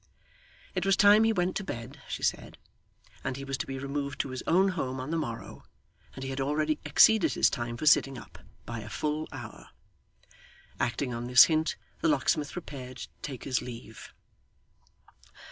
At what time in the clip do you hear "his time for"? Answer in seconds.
7.33-7.85